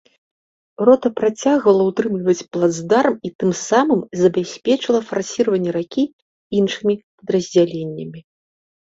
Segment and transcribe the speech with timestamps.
[0.87, 6.03] Рота працягвала ўтрымліваць плацдарм і тым самым забяспечыла фарсіраванне ракі
[6.61, 8.19] іншымі падраздзяленнямі.